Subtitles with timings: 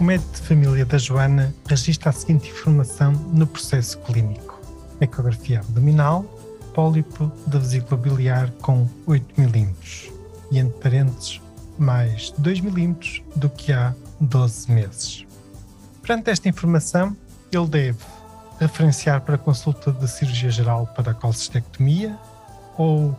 [0.00, 4.60] O médico de família da Joana registra a seguinte informação no processo clínico:
[5.00, 6.24] ecografia abdominal,
[6.74, 9.74] pólipo da vesícula biliar com 8 mm
[10.50, 11.40] e entre parênteses
[11.78, 15.26] mais 2 mm do que há 12 meses.
[16.02, 17.16] Perante esta informação,
[17.50, 17.98] ele deve
[18.60, 22.18] referenciar para consulta de cirurgia geral para a colcistectomia
[22.76, 23.16] ou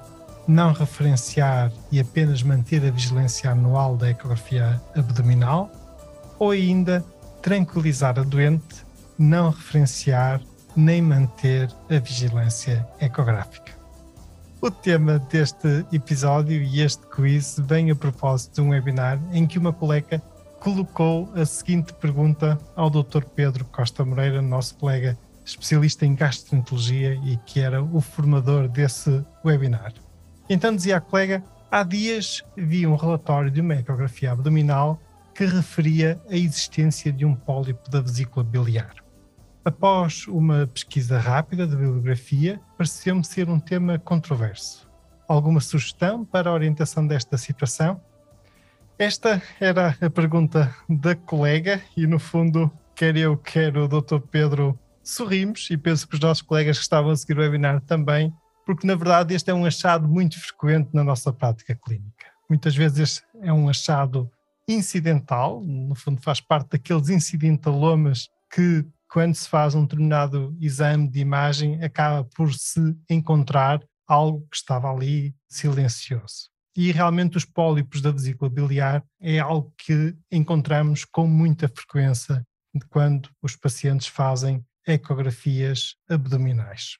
[0.47, 5.71] não referenciar e apenas manter a vigilância anual da ecografia abdominal
[6.37, 7.03] ou ainda
[7.41, 8.85] tranquilizar a doente,
[9.17, 10.41] não referenciar
[10.75, 13.73] nem manter a vigilância ecográfica.
[14.61, 19.59] O tema deste episódio e este quiz vem a propósito de um webinar em que
[19.59, 20.21] uma colega
[20.59, 23.23] colocou a seguinte pergunta ao Dr.
[23.35, 29.93] Pedro Costa Moreira, nosso colega especialista em gastroenterologia e que era o formador desse webinar.
[30.49, 34.99] Então dizia a colega, há dias vi um relatório de uma ecografia abdominal
[35.33, 38.93] que referia a existência de um pólipo da vesícula biliar.
[39.65, 44.87] Após uma pesquisa rápida de bibliografia, pareceu-me ser um tema controverso.
[45.27, 47.99] Alguma sugestão para a orientação desta situação?
[48.97, 54.19] Esta era a pergunta da colega e, no fundo, quer eu, quer o Dr.
[54.31, 58.31] Pedro, sorrimos e penso que os nossos colegas que estavam a seguir o webinar também,
[58.65, 62.25] porque, na verdade, este é um achado muito frequente na nossa prática clínica.
[62.49, 64.29] Muitas vezes este é um achado
[64.67, 71.19] incidental, no fundo faz parte daqueles incidentalomas que, quando se faz um determinado exame de
[71.19, 76.49] imagem, acaba por se encontrar algo que estava ali silencioso.
[76.75, 82.45] E realmente os pólipos da vesícula biliar é algo que encontramos com muita frequência
[82.89, 86.97] quando os pacientes fazem ecografias abdominais.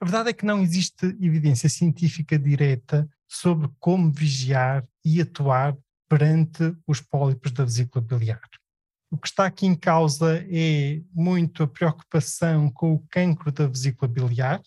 [0.00, 5.76] A verdade é que não existe evidência científica direta sobre como vigiar e atuar
[6.08, 8.48] perante os pólipos da vesícula biliar.
[9.10, 14.10] O que está aqui em causa é muito a preocupação com o cancro da vesícula
[14.10, 14.60] biliar,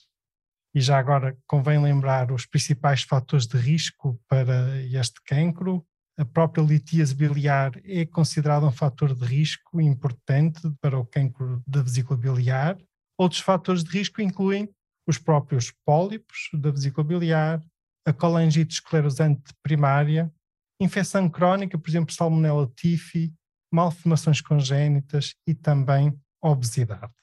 [0.74, 5.86] e já agora convém lembrar os principais fatores de risco para este cancro.
[6.18, 11.82] A própria litíase biliar é considerada um fator de risco importante para o cancro da
[11.82, 12.78] vesícula biliar.
[13.18, 14.70] Outros fatores de risco incluem
[15.08, 17.62] os próprios pólipos da vesícula biliar,
[18.06, 20.32] a colangite esclerosante primária,
[20.80, 23.34] infecção crónica, por exemplo, salmonella tifi,
[23.72, 27.14] malformações congénitas e também obesidade.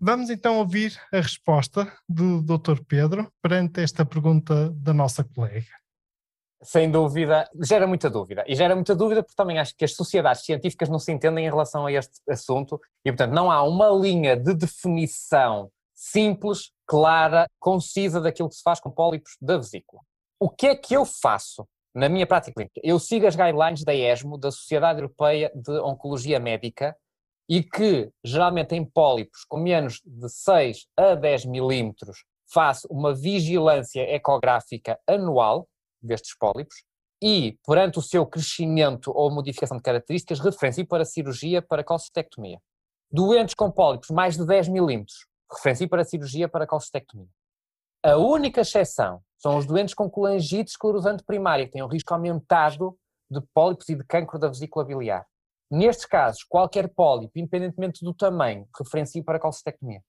[0.00, 2.82] Vamos então ouvir a resposta do Dr.
[2.86, 5.70] Pedro perante esta pergunta da nossa colega.
[6.60, 8.44] Sem dúvida, gera muita dúvida.
[8.46, 11.50] E gera muita dúvida porque também acho que as sociedades científicas não se entendem em
[11.50, 15.70] relação a este assunto e, portanto, não há uma linha de definição
[16.02, 20.02] simples, clara, concisa daquilo que se faz com pólipos da vesícula.
[20.40, 21.64] O que é que eu faço
[21.94, 22.80] na minha prática clínica?
[22.82, 26.96] Eu sigo as guidelines da ESMO, da Sociedade Europeia de Oncologia Médica,
[27.48, 34.00] e que geralmente em pólipos com menos de 6 a 10 milímetros faço uma vigilância
[34.12, 35.68] ecográfica anual
[36.02, 36.82] destes pólipos
[37.22, 42.58] e, perante o seu crescimento ou modificação de características, referencio para cirurgia para colcistectomia.
[43.10, 45.26] Doentes com pólipos mais de 10 milímetros,
[45.56, 47.28] referencio para cirurgia para colcistectomia.
[48.04, 52.96] A única exceção são os doentes com colangite esclerosante primária, que têm um risco aumentado
[53.30, 55.24] de pólipos e de cancro da vesícula biliar.
[55.70, 60.02] Nestes casos, qualquer pólipo, independentemente do tamanho, referencio para colcistectomia.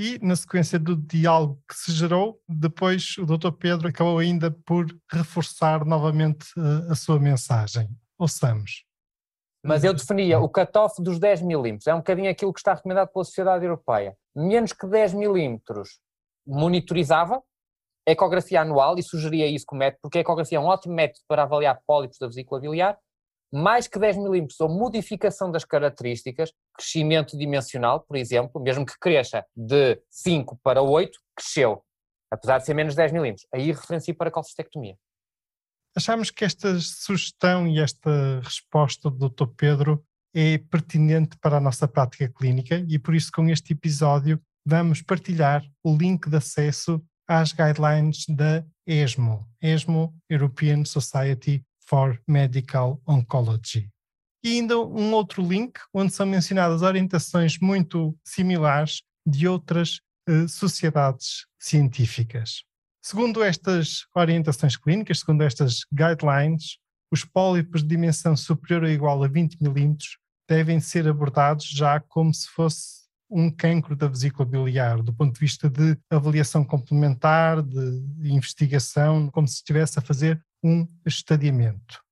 [0.00, 3.52] E, na sequência do diálogo que se gerou, depois o Dr.
[3.52, 7.88] Pedro acabou ainda por reforçar novamente uh, a sua mensagem.
[8.18, 8.84] Ouçamos.
[9.64, 13.08] Mas eu definia o cutoff dos 10 milímetros, é um bocadinho aquilo que está recomendado
[13.08, 14.16] pela Sociedade Europeia.
[14.34, 16.00] Menos que 10 milímetros
[16.46, 17.42] monitorizava,
[18.06, 21.44] ecografia anual e sugeria isso como método, porque a ecografia é um ótimo método para
[21.44, 22.98] avaliar pólipos da vesícula biliar,
[23.52, 29.46] mais que 10 milímetros ou modificação das características, crescimento dimensional, por exemplo, mesmo que cresça
[29.56, 31.84] de 5 para 8, cresceu,
[32.30, 33.46] apesar de ser menos de 10 milímetros.
[33.54, 34.96] Aí referencio para a colcistectomia.
[35.96, 39.46] Achamos que esta sugestão e esta resposta do Dr.
[39.56, 40.04] Pedro
[40.34, 45.64] é pertinente para a nossa prática clínica e por isso com este episódio vamos partilhar
[45.82, 53.88] o link de acesso às guidelines da ESMO, ESMO European Society for Medical Oncology.
[54.42, 61.46] E ainda um outro link onde são mencionadas orientações muito similares de outras eh, sociedades
[61.58, 62.62] científicas.
[63.02, 66.78] Segundo estas orientações clínicas, segundo estas guidelines,
[67.10, 70.18] os pólipos de dimensão superior ou igual a 20 milímetros
[70.48, 75.40] devem ser abordados já como se fosse um cancro da vesícula biliar, do ponto de
[75.40, 82.02] vista de avaliação complementar, de investigação, como se estivesse a fazer um estadiamento.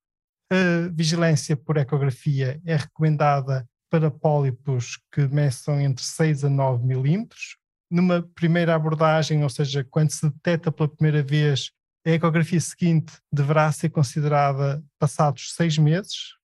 [0.50, 7.56] A vigilância por ecografia é recomendada para pólipos que meçam entre 6 a 9 milímetros.
[7.90, 11.70] Numa primeira abordagem, ou seja, quando se detecta pela primeira vez,
[12.06, 16.41] a ecografia seguinte deverá ser considerada passados seis meses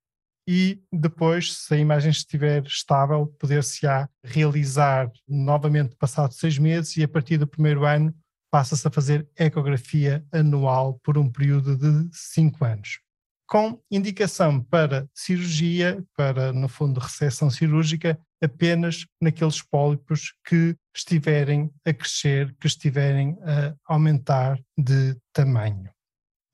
[0.51, 7.09] e depois, se a imagem estiver estável, poder-se-á realizar novamente passados seis meses e a
[7.09, 8.15] partir do primeiro ano
[8.51, 12.99] passa-se a fazer ecografia anual por um período de cinco anos,
[13.47, 21.93] com indicação para cirurgia, para, no fundo, recepção cirúrgica, apenas naqueles pólipos que estiverem a
[21.93, 25.91] crescer, que estiverem a aumentar de tamanho.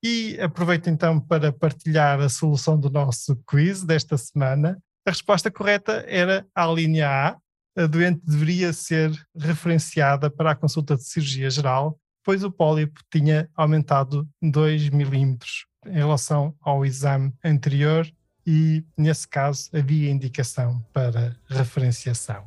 [0.07, 4.79] E aproveito então para partilhar a solução do nosso quiz desta semana.
[5.07, 7.39] A resposta correta era a linha A,
[7.83, 13.49] a doente deveria ser referenciada para a consulta de cirurgia geral, pois o pólipo tinha
[13.57, 18.07] aumentado 2 milímetros em relação ao exame anterior
[18.47, 22.45] e, nesse caso, havia indicação para referenciação.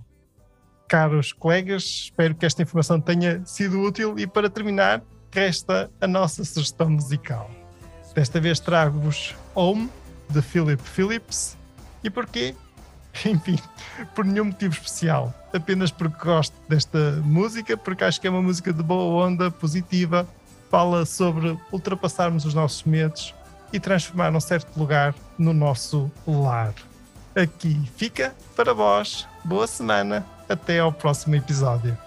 [0.87, 6.43] Caros colegas, espero que esta informação tenha sido útil e, para terminar, resta a nossa
[6.43, 7.49] sugestão musical.
[8.13, 9.89] Desta vez trago-vos Home,
[10.29, 11.57] de Philip Phillips.
[12.03, 12.55] E porquê?
[13.25, 13.57] enfim,
[14.13, 15.33] por nenhum motivo especial.
[15.53, 20.27] Apenas porque gosto desta música, porque acho que é uma música de boa onda, positiva,
[20.69, 23.33] fala sobre ultrapassarmos os nossos medos
[23.71, 26.73] e transformar um certo lugar no nosso lar.
[27.35, 29.27] Aqui fica para vós.
[29.43, 30.25] Boa semana.
[30.49, 32.06] Até ao próximo episódio.